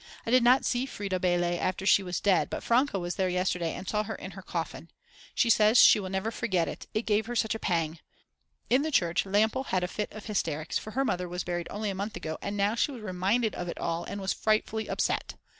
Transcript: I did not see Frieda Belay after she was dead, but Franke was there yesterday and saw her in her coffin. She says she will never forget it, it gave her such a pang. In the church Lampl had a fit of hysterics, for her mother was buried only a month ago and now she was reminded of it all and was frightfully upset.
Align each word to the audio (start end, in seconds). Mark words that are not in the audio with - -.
I 0.25 0.31
did 0.31 0.43
not 0.43 0.65
see 0.65 0.87
Frieda 0.87 1.19
Belay 1.19 1.59
after 1.59 1.85
she 1.85 2.01
was 2.01 2.19
dead, 2.19 2.49
but 2.49 2.63
Franke 2.63 2.97
was 2.97 3.17
there 3.17 3.29
yesterday 3.29 3.75
and 3.75 3.87
saw 3.87 4.01
her 4.01 4.15
in 4.15 4.31
her 4.31 4.41
coffin. 4.41 4.89
She 5.35 5.47
says 5.47 5.77
she 5.77 5.99
will 5.99 6.09
never 6.09 6.31
forget 6.31 6.67
it, 6.67 6.87
it 6.95 7.03
gave 7.05 7.27
her 7.27 7.35
such 7.35 7.53
a 7.53 7.59
pang. 7.59 7.99
In 8.67 8.81
the 8.81 8.89
church 8.89 9.25
Lampl 9.27 9.65
had 9.67 9.83
a 9.83 9.87
fit 9.87 10.11
of 10.11 10.25
hysterics, 10.25 10.79
for 10.79 10.89
her 10.97 11.05
mother 11.05 11.29
was 11.29 11.43
buried 11.43 11.67
only 11.69 11.91
a 11.91 11.93
month 11.93 12.17
ago 12.17 12.39
and 12.41 12.57
now 12.57 12.73
she 12.73 12.89
was 12.91 13.03
reminded 13.03 13.53
of 13.53 13.67
it 13.67 13.77
all 13.77 14.03
and 14.03 14.19
was 14.19 14.33
frightfully 14.33 14.89
upset. 14.89 15.35